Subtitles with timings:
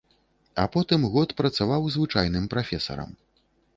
[0.61, 3.11] А потым год працаваў звычайным прафесарам.